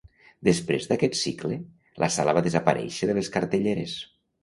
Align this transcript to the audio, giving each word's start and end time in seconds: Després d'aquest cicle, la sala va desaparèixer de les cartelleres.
Després 0.47 0.87
d'aquest 0.91 1.17
cicle, 1.19 1.59
la 2.07 2.11
sala 2.17 2.37
va 2.41 2.45
desaparèixer 2.51 3.11
de 3.13 3.21
les 3.23 3.35
cartelleres. 3.39 3.99